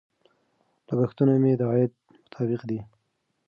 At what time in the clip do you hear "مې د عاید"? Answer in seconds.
1.43-1.91